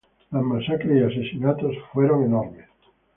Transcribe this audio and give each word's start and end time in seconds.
Las 0.31 0.41
masacres 0.41 0.99
y 0.99 1.03
asesinatos 1.03 1.75
fueron 1.93 2.23
enormes. 2.23 2.65